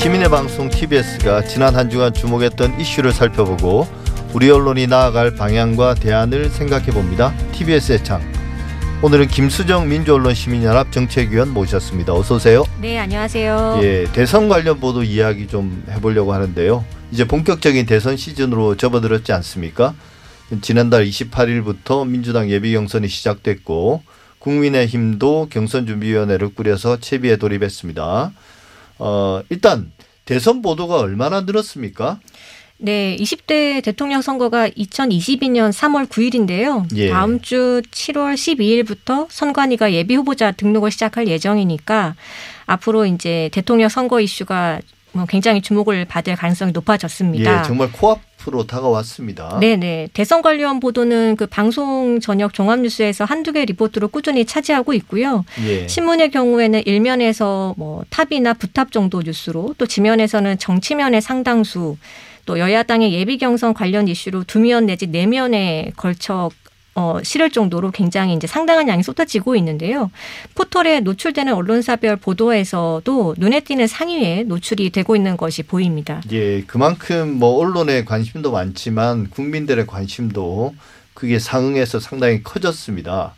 [0.00, 3.86] 시민의 방송 TBS가 지난 한 주간 주목했던 이슈를 살펴보고
[4.32, 7.34] 우리 언론이 나아갈 방향과 대안을 생각해 봅니다.
[7.52, 8.22] TBS의 창.
[9.02, 12.14] 오늘은 김수정 민주언론 시민연합 정책위원 모셨습니다.
[12.14, 12.64] 어서 오세요.
[12.80, 13.80] 네, 안녕하세요.
[13.82, 16.82] 예, 대선 관련 보도 이야기 좀 해보려고 하는데요.
[17.12, 19.94] 이제 본격적인 대선 시즌으로 접어들었지 않습니까?
[20.62, 24.02] 지난달 28일부터 민주당 예비 경선이 시작됐고
[24.38, 28.32] 국민의힘도 경선준비위원회를 꾸려서 채비에 돌입했습니다.
[29.00, 29.90] 어, 일단
[30.24, 32.20] 대선 보도가 얼마나 늘었습니까?
[32.82, 36.86] 네, 20대 대통령 선거가 2022년 3월 9일인데요.
[36.96, 37.10] 예.
[37.10, 42.14] 다음 주 7월 12일부터 선관위가 예비 후보자 등록을 시작할 예정이니까
[42.66, 44.80] 앞으로 이제 대통령 선거 이슈가
[45.12, 47.60] 뭐 굉장히 주목을 받을 가능성이 높아졌습니다.
[47.60, 49.58] 예, 정말 코앞 으로 다가왔습니다.
[49.60, 50.08] 네네.
[50.14, 55.44] 대선 관련 보도는 그 방송 저녁 종합뉴스에서 한두 개 리포트로 꾸준히 차지하고 있고요.
[55.66, 55.86] 예.
[55.86, 61.96] 신문의 경우에는 일면에서 뭐 탑이나 부탑 정도 뉴스로 또 지면에서는 정치면의 상당수
[62.46, 66.50] 또 여야당의 예비 경선 관련 이슈로 두 면 내지 네 면에 걸쳐
[67.00, 70.10] 어, 실을 정도로 굉장히 이제 상당한 양이 쏟아지고 있는데요.
[70.54, 76.20] 포털에 노출되는 언론사별 보도에서도 눈에 띄는 상위에 노출이 되고 있는 것이 보입니다.
[76.30, 80.74] 예, 그만큼 뭐 언론의 관심도 많지만 국민들의 관심도
[81.14, 83.34] 그게 상응해서 상당히 커졌습니다.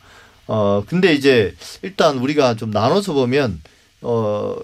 [0.48, 3.60] 어, 근데 이제 일단 우리가 좀 나눠서 보면
[4.00, 4.56] 어,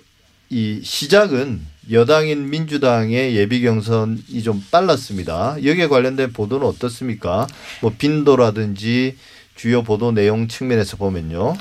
[0.51, 5.57] 이 시작은 여당인 민주당의 예비 경선이 좀 빨랐습니다.
[5.65, 7.47] 여기에 관련된 보도는 어떻습니까?
[7.81, 9.17] 뭐 빈도라든지
[9.55, 11.57] 주요 보도 내용 측면에서 보면요.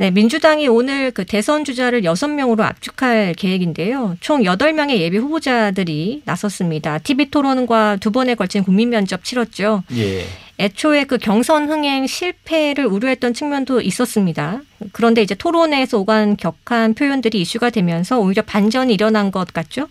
[0.00, 4.16] 네, 민주당이 오늘 그 대선 주자를 여섯 명으로 압축할 계획인데요.
[4.20, 6.98] 총 여덟 명의 예비 후보자들이 나섰습니다.
[6.98, 9.82] TV 토론과 두 번에 걸친 국민 면접 치렀죠.
[9.92, 10.24] 예.
[10.58, 14.62] 애초에 그 경선 흥행 실패를 우려했던 측면도 있었습니다.
[14.92, 19.88] 그런데 이제 토론회에서 오간 격한 표현들이 이슈가 되면서 오히려 반전이 일어난 것 같죠.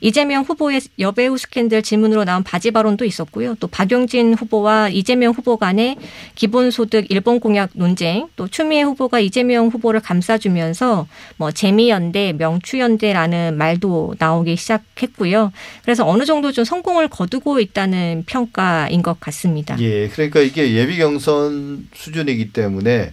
[0.00, 3.56] 이재명 후보의 여배우 스캔들 질문으로 나온 바지 발언도 있었고요.
[3.60, 5.96] 또 박용진 후보와 이재명 후보 간의
[6.34, 11.06] 기본소득 일본 공약 논쟁, 또 추미애 후보가 이재명 후보를 감싸주면서
[11.36, 15.52] 뭐 재미연대, 명추연대라는 말도 나오기 시작했고요.
[15.82, 19.76] 그래서 어느 정도 좀 성공을 거두고 있다는 평가인 것 같습니다.
[19.80, 23.12] 예, 그러니까 이게 예비 경선 수준이기 때문에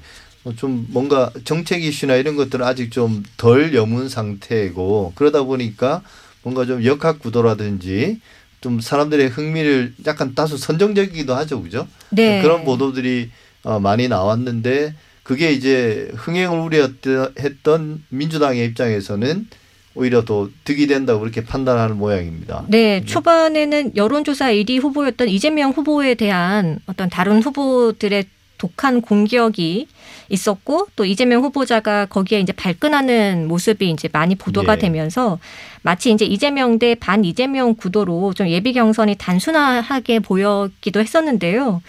[0.56, 6.02] 좀 뭔가 정책 이슈나 이런 것들은 아직 좀 덜 여문 상태고 그러다 보니까
[6.44, 8.20] 뭔가 좀 역학 구도라든지
[8.62, 11.88] 좀 사람들의 흥미를 약간 다소 선정적이기도 하죠, 그죠?
[12.10, 12.42] 네.
[12.42, 13.30] 그런 보도들이
[13.64, 19.48] 어, 많이 나왔는데 그게 이제 흥행을 우려했던 민주당의 입장에서는
[19.96, 22.66] 오히려 더 득이 된다고 그렇게 판단하는 모양입니다.
[22.68, 28.26] 네, 초반에는 여론조사 1위 후보였던 이재명 후보에 대한 어떤 다른 후보들의
[28.58, 29.88] 독한 공격이
[30.30, 34.78] 있었고 또 이재명 후보자가 거기에 이제 발끈하는 모습이 이제 많이 보도가 예.
[34.80, 35.40] 되면서
[35.82, 41.82] 마치 이제 이재명 대 반 이재명 구도로 좀 예비 경선이 단순하게 보였기도 했었는데요.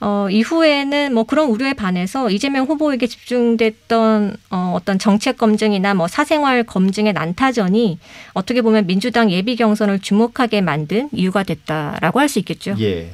[0.00, 6.64] 어, 이후에는 뭐 그런 우려에 반해서 이재명 후보에게 집중됐던 어, 어떤 정책 검증이나 뭐 사생활
[6.64, 7.98] 검증의 난타전이
[8.34, 12.74] 어떻게 보면 민주당 예비 경선을 주목하게 만든 이유가 됐다라고 할 수 있겠죠.
[12.80, 13.12] 예.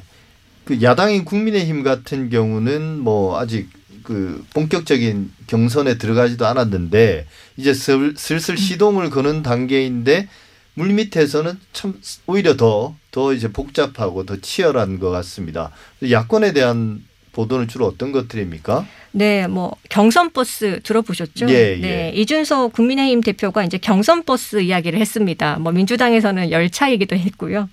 [0.65, 3.69] 그 야당인 국민의힘 같은 경우는 뭐 아직
[4.03, 7.27] 그 본격적인 경선에 들어가지도 않았는데
[7.57, 10.27] 이제 슬- 슬슬 시동을 거는 단계인데
[10.75, 15.71] 물밑에서는 참 오히려 더, 더 이제 복잡하고 더 치열한 것 같습니다.
[16.09, 18.85] 야권에 대한 보도는 주로 어떤 것들입니까?
[19.11, 21.49] 네, 뭐 경선 버스 들어보셨죠?
[21.49, 25.57] 예, 네, 이준석 국민의힘 대표가 이제 경선 버스 이야기를 했습니다.
[25.59, 27.69] 뭐 민주당에서는 열차이기도 했고요.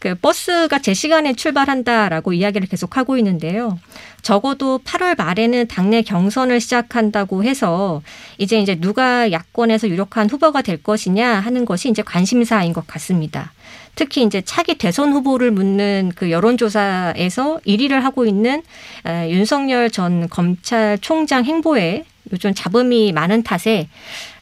[0.00, 3.78] 그 버스가 제 시간에 출발한다라고 이야기를 계속 하고 있는데요.
[4.22, 8.02] 적어도 8월 말에는 당내 경선을 시작한다고 해서
[8.38, 13.52] 이제 이제 누가 야권에서 유력한 후보가 될 것이냐 하는 것이 이제 관심사인 것 같습니다.
[14.00, 18.62] 특히 이제 차기 대선 후보를 묻는 그 여론조사에서 1위를 하고 있는
[19.06, 23.88] 에, 윤석열 전 검찰총장 행보에 요즘 잡음이 많은 탓에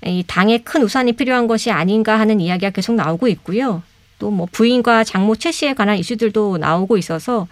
[0.07, 3.83] 이 당에 큰 우산이 필요한 것이 아닌가 하는 이야기가 계속 나오고 있고요.
[4.21, 7.49] 또 뭐 부인과 장모 최 씨에 관한 이슈들도 나오고 있어서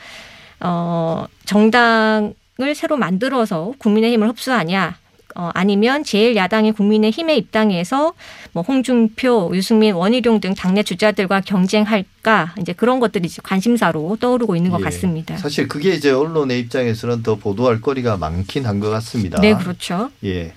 [0.60, 4.96] 어 정당을 새로 만들어서 국민의힘을 흡수하냐
[5.38, 8.14] 어, 아니면 제1야당인 국민의힘의 입당에서
[8.52, 14.80] 뭐 홍준표, 유승민, 원희룡 등 당내 주자들과 경쟁할까 이제 그런 것들이 관심사로 떠오르고 있는 것
[14.80, 14.84] 예.
[14.84, 15.36] 같습니다.
[15.36, 19.40] 사실 그게 이제 언론의 입장에서는 더 보도할 거리가 많긴 한 것 같습니다.
[19.40, 20.10] 네, 그렇죠.
[20.24, 20.52] 예.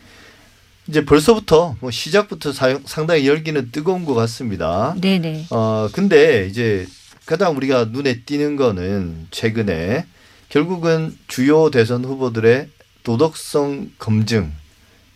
[0.87, 4.95] 이제 벌써부터 뭐 시작부터 사용- 상당히 열기는 뜨거운 것 같습니다.
[4.99, 5.45] 네, 네.
[5.51, 6.87] 어 근데 이제
[7.25, 10.05] 가장 우리가 눈에 띄는 거는 최근에
[10.49, 12.69] 결국은 주요 대선 후보들의
[13.03, 14.51] 도덕성 검증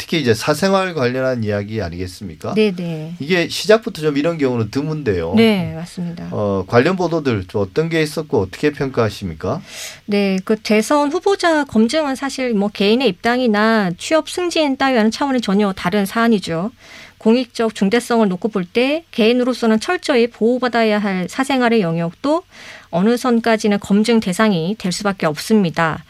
[0.03, 2.55] 특히 이제 사생활 관련한 이야기 아니겠습니까?
[2.55, 3.15] 네네.
[3.21, 5.33] 이게 시작부터 좀 이런 경우는 드문데요.
[5.33, 6.27] 네, 맞습니다.
[6.31, 9.61] 어, 관련 보도들 좀 어떤 게 있었고 어떻게 평가하십니까?
[10.07, 16.05] 네, 그 대선 후보자 검증은 사실 뭐 개인의 입당이나 취업 승진 따위와는 차원이 전혀 다른
[16.05, 16.71] 사안이죠.
[17.17, 22.43] 공익적 중대성을 놓고 볼 때 개인으로서는 철저히 보호받아야 할 사생활의 영역도
[22.89, 26.03] 어느 선까지는 검증 대상이 될 수밖에 없습니다.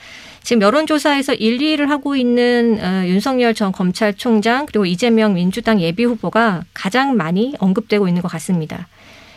[0.44, 6.64] 지금 여론조사에서 1, 2위를 하고 있는 어, 윤석열 전 검찰총장 그리고 이재명 민주당 예비 후보가
[6.74, 8.88] 가장 많이 언급되고 있는 것 같습니다.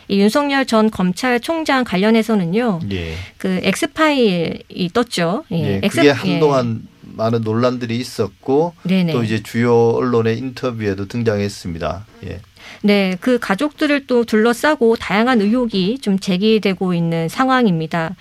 [0.09, 2.79] 이 윤석열 전 검찰총장 관련해서는요.
[2.91, 3.13] 예.
[3.37, 5.43] 그 엑스파일이 떴죠.
[5.51, 5.79] 예.
[5.83, 9.13] 엑스- 그게 한동안 많은 논란들이 있었고 네네.
[9.13, 12.05] 또 이제 주요 언론의 인터뷰에도 등장했습니다.
[12.25, 12.39] 예.
[12.83, 18.15] 네, 그 가족들을 또 둘러싸고 다양한 의혹이 좀 제기되고 있는 상황입니다.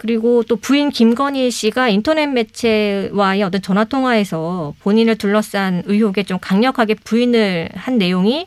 [0.00, 6.94] 그리고 또 부인 김건희 씨가 인터넷 매체와의 어떤 전화 통화에서 본인을 둘러싼 의혹에 좀 강력하게
[6.94, 8.46] 부인을 한 내용이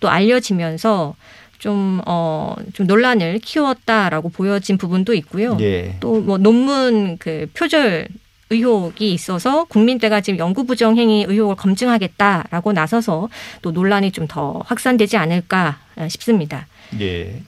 [0.00, 1.14] 또 알려지면서
[1.58, 5.58] 좀, 어, 좀 논란을 키웠다라고 보여진 부분도 있고요.
[5.60, 5.96] 예.
[6.00, 8.08] 또뭐 논문 그 표절
[8.48, 13.28] 의혹이 있어서 국민대가 지금 연구 부정 행위 의혹을 검증하겠다라고 나서서
[13.60, 16.66] 또 논란이 좀 더 확산되지 않을까 싶습니다.
[16.98, 17.42] 예.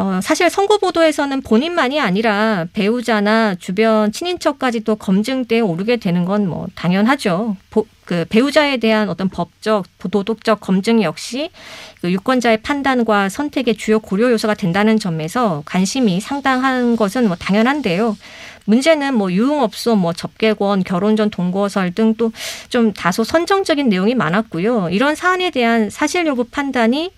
[0.00, 7.56] 어, 사실 선거 보도에서는 본인만이 아니라 배우자나 주변 친인척까지도 검증대에 오르게 되는 건 뭐 당연하죠.
[7.70, 11.50] 보, 그 배우자에 대한 어떤 법적, 도덕적 검증 역시
[12.00, 18.16] 그 유권자의 판단과 선택의 주요 고려 요소가 된다는 점에서 관심이 상당한 것은 뭐 당연한데요.
[18.64, 22.32] 문제는 뭐 유흥업소, 뭐 접객원, 결혼 전 동거설 등 또
[22.70, 24.88] 좀 다소 선정적인 내용이 많았고요.
[24.90, 27.10] 이런 사안에 대한 사실 여부 판단이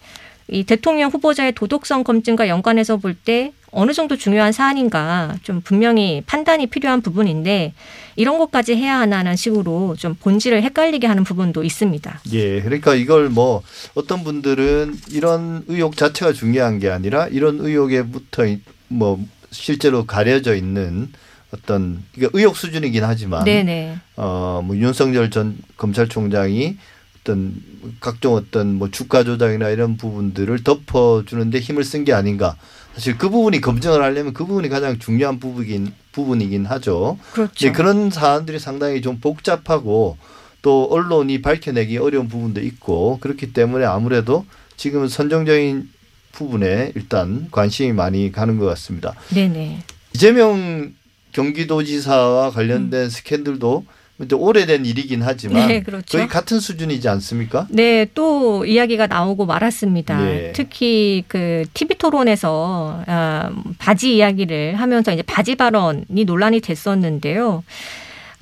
[0.48, 6.66] 이 대통령 후보자의 도덕성 검증과 연관해서 볼 때 어느 정도 중요한 사안인가 좀 분명히 판단이
[6.66, 7.72] 필요한 부분인데
[8.16, 12.20] 이런 것까지 해야 하나는 식으로 좀 본질을 헷갈리게 하는 부분도 있습니다.
[12.32, 12.60] 예.
[12.60, 13.62] 그러니까 이걸 뭐
[13.94, 19.18] 어떤 분들은 이런 의혹 자체가 중요한 게 아니라 이런 의혹에 붙어 있- 뭐
[19.50, 21.10] 실제로 가려져 있는
[21.54, 23.96] 어떤 이게 의혹 수준이긴 하지만 네네.
[24.16, 26.76] 어 뭐 윤석열 전 검찰총장이
[27.22, 27.54] 어떤
[28.00, 32.56] 각종 어떤 뭐 주가 조작이나 이런 부분들을 덮어주는데 힘을 쓴 게 아닌가.
[32.94, 37.18] 사실 그 부분이 검증을 하려면 그 부분이 가장 중요한 부분이긴 부분이긴 하죠.
[37.32, 37.66] 그렇죠.
[37.66, 40.18] 네, 그런 사안들이 상당히 좀 복잡하고
[40.60, 44.44] 또 언론이 밝혀내기 어려운 부분도 있고 그렇기 때문에 아무래도
[44.76, 45.88] 지금은 선정적인
[46.32, 49.14] 부분에 일단 관심이 많이 가는 것 같습니다.
[49.32, 49.84] 네네.
[50.14, 50.92] 이재명
[51.32, 53.92] 경기도지사와 관련된 스캔들도 근데
[54.30, 56.18] 오래된 일이긴 하지만 네, 그렇죠.
[56.18, 57.66] 거의 같은 수준이지 않습니까?
[57.70, 60.26] 네, 또 이야기가 나오고 말았습니다.
[60.30, 60.52] 예.
[60.54, 67.64] 특히 그 TV 토론에서 아, 바지 이야기를 하면서 이제 바지 발언이 논란이 됐었는데요.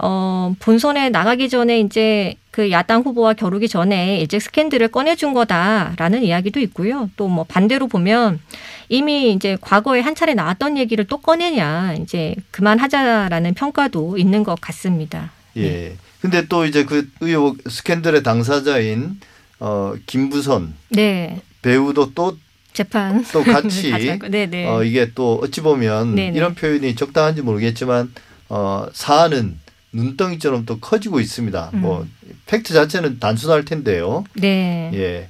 [0.03, 6.59] 어, 본선에 나가기 전에 이제 그 야당 후보와 겨루기 전에 일찍 스캔들을 꺼내준 거다라는 이야기도
[6.61, 7.09] 있고요.
[7.17, 8.41] 또 뭐 반대로 보면
[8.89, 15.31] 이미 이제 과거에 한 차례 나왔던 얘기를 또 꺼내냐 이제 그만하자라는 평가도 있는 것 같습니다.
[15.57, 15.97] 예.
[16.21, 19.19] 근데 또 이제 그 의혹 스캔들의 당사자인
[19.59, 22.37] 어 김부선 네, 배우도 또
[22.73, 24.67] 재판 또 같이 거- 네네.
[24.69, 26.37] 어, 이게 또 어찌 보면 네네.
[26.37, 28.13] 이런 표현이 적당한지 모르겠지만
[28.49, 29.59] 어, 사안은
[29.93, 31.71] 눈덩이처럼 또 커지고 있습니다.
[31.75, 31.81] 음.
[31.81, 32.07] 뭐
[32.51, 34.25] 팩트 자체는 단순할 텐데요.
[34.35, 34.91] 네.
[34.95, 35.29] 예.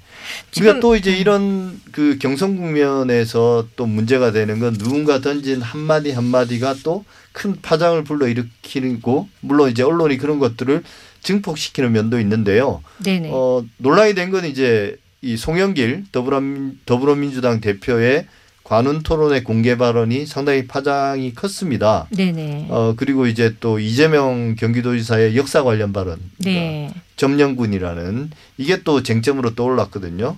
[0.56, 6.76] 우리가 또 이제 이런 그 경선 국면에서 또 문제가 되는 건 누군가 던진 한마디 한마디가
[6.82, 10.82] 또 큰 파장을 불러일으키고 물론 이제 언론이 그런 것들을
[11.22, 12.82] 증폭시키는 면도 있는데요.
[13.04, 13.30] 네네.
[13.32, 18.26] 어, 논란이 된 건 이제 이 송영길 더불어민, 더불어민주당 대표의
[18.70, 22.06] 관훈 토론의 공개 발언이 상당히 파장이 컸습니다.
[22.10, 22.68] 네네.
[22.70, 26.20] 어, 그리고 이제 또 이재명 경기도지사의 역사 관련 발언.
[26.38, 26.94] 네.
[27.16, 30.36] 점령군이라는 이게 또 쟁점으로 떠올랐거든요.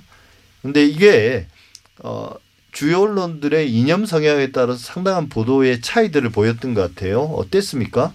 [0.63, 1.47] 근데 이게
[2.03, 2.31] 어,
[2.73, 7.21] 주요 언론들의 이념 성향에 따라서 상당한 보도의 차이들을 보였던 것 같아요.
[7.21, 8.15] 어땠습니까?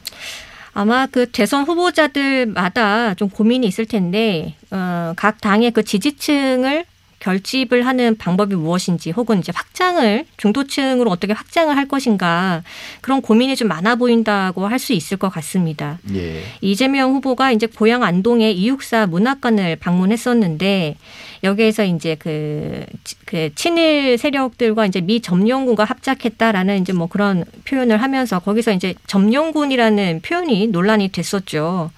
[0.74, 6.86] 아마 그 대선 후보자들마다 좀 고민이 있을 텐데, 어, 각 당의 그 지지층을
[7.20, 12.64] 결집을 하는 방법이 무엇인지 혹은 이제 확장을 중도층으로 어떻게 확장을 할 것인가
[13.02, 15.98] 그런 고민이 좀 많아 보인다고 할 수 있을 것 같습니다.
[16.14, 16.44] 예.
[16.62, 20.96] 이재명 후보가 이제 고향 안동의 이육사 문학관을 방문했었는데
[21.44, 28.02] 여기에서 이제 그, 치- 그 친일 세력들과 이제 미 점령군과 합작했다라는 이제 뭐 그런 표현을
[28.02, 31.92] 하면서 거기서 이제 점령군이라는 표현이 논란이 됐었죠.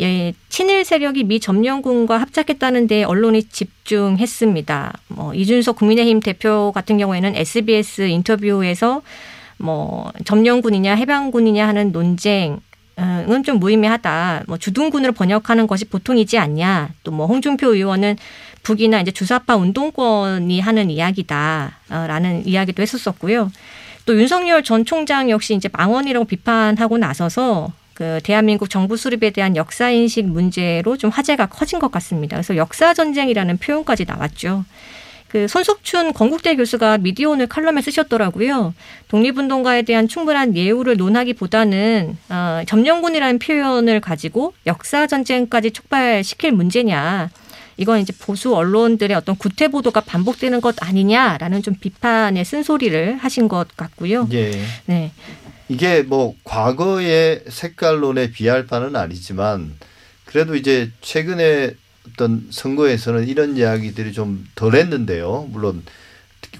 [0.00, 4.92] 예, 친일 세력이 미 점령군과 합작했다는 데 언론이 집중했습니다.
[5.08, 9.02] 뭐 이준석 국민의힘 대표 같은 경우에는 SBS 인터뷰에서
[9.58, 12.60] 뭐 점령군이냐 해방군이냐 하는 논쟁
[12.98, 14.44] 은 주장은 좀 무의미하다.
[14.46, 16.90] 뭐 주둔군으로 번역하는 것이 보통이지 않냐.
[17.04, 18.16] 또 뭐 홍준표 의원은
[18.62, 23.50] 북이나 이제 주사파 운동권이 하는 이야기다라는 이야기도 했었었고요.
[24.06, 29.90] 또 윤석열 전 총장 역시 이제 망언이라고 비판하고 나서서 그 대한민국 정부 수립에 대한 역사
[29.90, 32.38] 인식 문제로 좀 화제가 커진 것 같습니다.
[32.38, 34.64] 그래서 역사 전쟁이라는 표현까지 나왔죠.
[35.28, 38.72] 그 손석춘 건국대 교수가 미디어 오늘 칼럼에 쓰셨더라고요.
[39.08, 47.28] 독립운동가에 대한 충분한 예우를 논하기보다는 어, 점령군이라는 표현을 가지고 역사 전쟁까지 촉발시킬 문제냐.
[47.76, 53.68] 이건 이제 보수 언론들의 어떤 구태 보도가 반복되는 것 아니냐라는 좀 비판의 쓴소리를 하신 것
[53.76, 54.26] 같고요.
[54.32, 54.52] 예.
[54.86, 55.12] 네.
[55.70, 59.76] 이게 뭐 과거의 색깔론에 비할 바는 아니지만
[60.24, 61.74] 그래도 이제 최근에
[62.08, 65.46] 어떤 선거에서는 이런 이야기들이 좀 덜했는데요.
[65.50, 65.84] 물론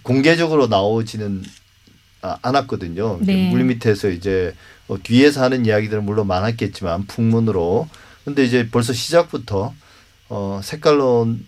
[0.04, 1.42] 공개적으로 나오지는
[2.22, 3.18] 아, 않았거든요.
[3.22, 3.50] 네.
[3.50, 4.54] 물 밑에서 이제
[4.86, 7.88] 어, 뒤에서 하는 이야기들은 물론 많았겠지만 풍문으로.
[8.24, 9.74] 근데 이제 벌써 시작부터
[10.28, 11.44] 어, 색깔론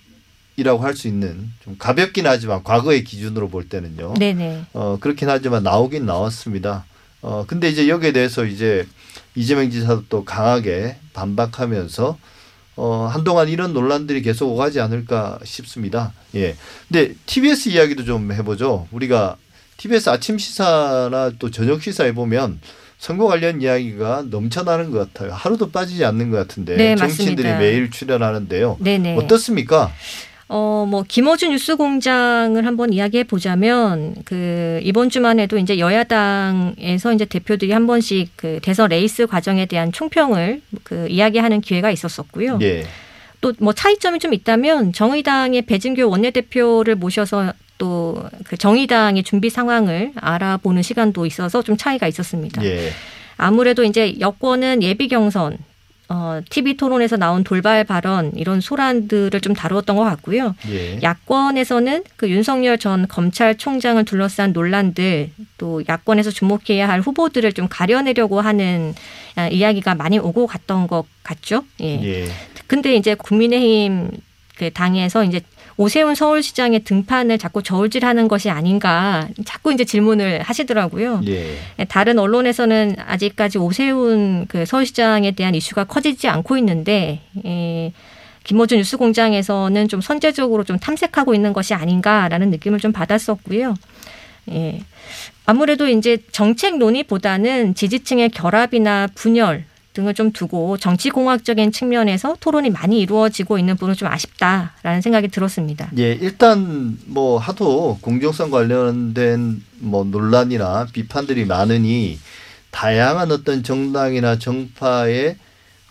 [0.56, 4.14] 이라고 할 수 있는 좀 가볍긴 하지만 과거의 기준으로 볼 때는요.
[4.14, 4.64] 네네.
[4.72, 6.86] 어, 그렇긴 하지만 나오긴 나왔습니다.
[7.22, 8.86] 어, 근데 이제 여기에 대해서 이제
[9.34, 12.18] 이재명 지사도 또 강하게 반박하면서
[12.76, 16.12] 어, 한동안 이런 논란들이 계속 오가지 않을까 싶습니다.
[16.34, 16.56] 예.
[16.88, 18.88] 근데 TBS 이야기도 좀 해보죠.
[18.90, 19.36] 우리가
[19.76, 22.60] TBS 아침 시사나 또 저녁 시사에 보면
[22.98, 25.34] 선거 관련 이야기가 넘쳐나는 것 같아요.
[25.34, 27.58] 하루도 빠지지 않는 것 같은데 네, 정치인들이 맞습니다.
[27.58, 28.78] 매일 출연하는데요.
[28.80, 29.16] 네네.
[29.16, 29.92] 어떻습니까?
[30.48, 37.24] 어, 뭐, 김어준 뉴스 공장을 한번 이야기해 보자면, 그, 이번 주만 해도 이제 여야당에서 이제
[37.24, 42.58] 대표들이 한 번씩 그 대선 레이스 과정에 대한 총평을 그 이야기하는 기회가 있었었고요.
[42.62, 42.84] 예.
[43.40, 50.82] 또 뭐 차이점이 좀 있다면 정의당의 배진교 원내대표를 모셔서 또 그 정의당의 준비 상황을 알아보는
[50.82, 52.62] 시간도 있어서 좀 차이가 있었습니다.
[52.64, 52.90] 예.
[53.36, 55.56] 아무래도 이제 여권은 예비 경선
[56.08, 60.54] 어, TV 토론에서 나온 돌발 발언 이런 소란들을 좀 다루었던 것 같고요.
[60.68, 61.00] 예.
[61.02, 68.94] 야권에서는 그 윤석열 전 검찰총장을 둘러싼 논란들 또 야권에서 주목해야 할 후보들을 좀 가려내려고 하는
[69.36, 71.64] 아, 이야기가 많이 오고 갔던 것 같죠.
[71.80, 72.02] 예.
[72.04, 72.28] 예.
[72.66, 74.10] 근데 이제 국민의힘
[74.56, 75.40] 그 당에서 이제
[75.76, 81.22] 오세훈 서울시장의 등판을 자꾸 저울질하는 것이 아닌가 자꾸 이제 질문을 하시더라고요.
[81.26, 81.56] 예.
[81.88, 87.92] 다른 언론에서는 아직까지 오세훈 그 서울시장에 대한 이슈가 커지지 않고 있는데 예.
[88.44, 93.74] 김호준 뉴스공장에서는 좀 선제적으로 좀 탐색하고 있는 것이 아닌가라는 느낌을 좀 받았었고요.
[94.50, 94.80] 예.
[95.46, 103.58] 아무래도 이제 정책 논의보다는 지지층의 결합이나 분열 등을 좀 두고 정치공학적인 측면에서 토론이 많이 이루어지고
[103.58, 105.90] 있는 부분은 좀 아쉽다라는 생각이 들었습니다.
[105.98, 112.18] 예, 일단 뭐 하도 공정성 관련된 뭐 논란이나 비판들이 많으니
[112.70, 115.36] 다양한 어떤 정당이나 정파의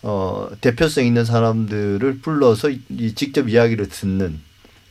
[0.02, 4.40] 어, 대표성 있는 사람들을 불러서 이 직접 이야기를 듣는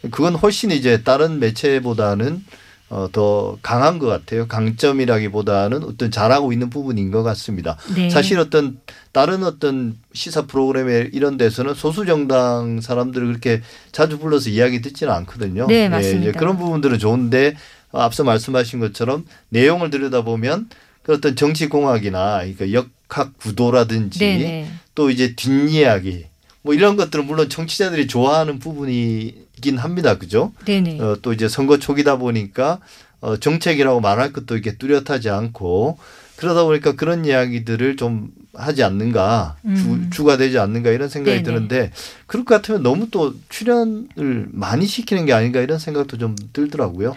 [0.09, 2.43] 그건 훨씬 이제 다른 매체보다는
[2.91, 4.49] 어, 더 강한 것 같아요.
[4.49, 7.77] 강점이라기보다는 어떤 잘하고 있는 부분인 것 같습니다.
[7.95, 8.09] 네.
[8.09, 8.79] 사실 어떤
[9.13, 13.61] 다른 어떤 시사 프로그램에 이런 데서는 소수 정당 사람들을 그렇게
[13.93, 15.67] 자주 불러서 이야기 듣지는 않거든요.
[15.67, 16.27] 네, 맞습니다.
[16.27, 17.55] 예, 그런 부분들은 좋은데
[17.93, 20.67] 앞서 말씀하신 것처럼 내용을 들여다보면
[21.01, 24.43] 그 어떤 정치 공학이나 그러니까 역학 구도라든지 네네.
[24.43, 24.71] 네.
[24.95, 26.25] 또 이제 뒷이야기
[26.61, 30.17] 뭐 이런 것들은 물론 청취자들이 좋아하는 부분이긴 합니다.
[30.17, 30.51] 그죠?
[30.65, 30.99] 네네.
[30.99, 32.79] 어, 또 이제 선거 초기다 보니까
[33.19, 35.97] 어, 정책이라고 말할 것도 이렇게 뚜렷하지 않고
[36.41, 40.09] 그러다 보니까 그런 이야기들을 좀 하지 않는가 음.
[40.11, 41.43] 주, 가 되지 않는가 이런 생각이 네네.
[41.43, 41.91] 드는데
[42.25, 47.15] 그럴 것 같으면 너무 또 출연을 많이 시키는 게 아닌가 이런 생각도 좀 들더라고요.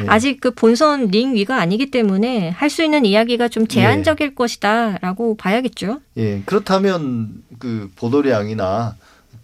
[0.00, 0.04] 네.
[0.08, 4.34] 아직 그 본선 링 위가 아니기 때문에 할 수 있는 이야기가 좀 제한적일 네.
[4.34, 6.00] 것이다라고 봐야겠죠.
[6.16, 8.96] 예 그렇다면 그 보도량이나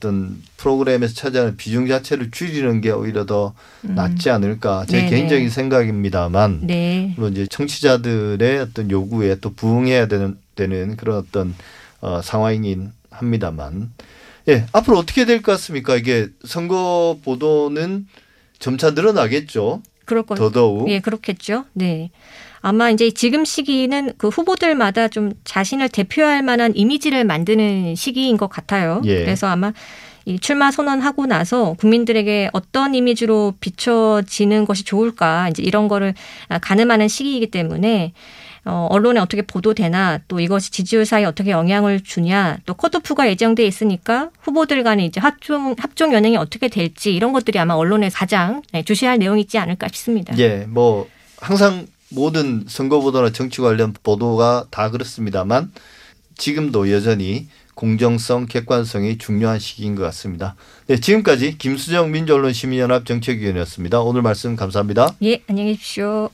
[0.05, 3.95] 어떤 프로그램에서 차지하는 비중 자체를 줄이는 게 오히려 더 음.
[3.95, 5.11] 낫지 않을까 제 네네.
[5.11, 7.15] 개인적인 생각입니다만 네.
[7.17, 11.55] 물론 이제 청취자들의 어떤 요구에 또 부응해야 되는 되는 그런 어떤
[12.01, 13.91] 어, 상황이긴 합니다만
[14.49, 18.07] 예 앞으로 어떻게 될 것 같습니까 이게 선거 보도는
[18.59, 19.83] 점차 늘어나겠죠.
[20.05, 21.65] 그럴 거 더더욱 예 그렇겠죠.
[21.73, 22.11] 네.
[22.65, 29.03] 아마 이제 지금 시기는 그 후보들마다 좀 자신을 대표할 만한 이미지를 만드는 시기인 것 같아요.
[29.05, 29.19] 예.
[29.19, 29.75] 그래서 아마
[30.25, 36.15] 이 출마 선언하고 나서 국민들에게 어떤 이미지로 비춰지는 것이 좋을까 이제 이런 거를
[36.63, 38.15] 가늠하는 시기이기 때문에
[38.65, 44.31] 어, 언론에 어떻게 보도되나 또 이것이 지지율 사이에 어떻게 영향을 주냐 또 컷오프가 예정돼 있으니까
[44.41, 49.19] 후보들 간의 이제 합종 합종 연행이 어떻게 될지 이런 것들이 아마 언론에 가장 네, 주시할
[49.19, 50.35] 내용이지 않을까 싶습니다.
[50.39, 51.07] 예, 뭐
[51.37, 55.73] 항상 모든 선거 보도나 정치 관련 보도가 다 그렇습니다만
[56.37, 60.55] 지금도 여전히 공정성, 객관성이 중요한 시기인 것 같습니다.
[60.87, 64.01] 네, 지금까지 김수정 민주언론시민연합 정책위원이었습니다.
[64.01, 65.15] 오늘 말씀 감사합니다.
[65.23, 66.31] 예, 안녕히 계십시오.